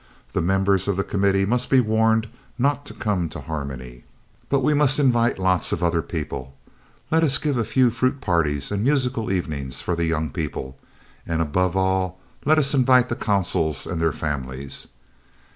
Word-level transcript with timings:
The 0.33 0.41
members 0.41 0.87
of 0.87 0.97
the 0.97 1.03
Committee 1.03 1.45
must 1.45 1.69
be 1.69 1.79
warned 1.79 2.27
not 2.57 2.87
to 2.87 2.93
come 2.95 3.29
to 3.29 3.39
Harmony, 3.39 4.03
but 4.49 4.61
we 4.61 4.73
must 4.73 4.97
invite 4.97 5.37
lots 5.37 5.71
of 5.71 5.83
other 5.83 6.01
people. 6.01 6.55
Let 7.11 7.23
us 7.23 7.37
give 7.37 7.55
a 7.55 7.63
few 7.63 7.91
fruit 7.91 8.19
parties 8.19 8.71
and 8.71 8.83
musical 8.83 9.31
evenings 9.31 9.81
for 9.83 9.95
the 9.95 10.05
young 10.05 10.31
people, 10.31 10.79
and 11.27 11.39
above 11.39 11.77
all, 11.77 12.19
let 12.45 12.57
us 12.57 12.73
invite 12.73 13.09
the 13.09 13.15
Consuls 13.15 13.85
and 13.85 14.01
their 14.01 14.11
families." 14.11 14.87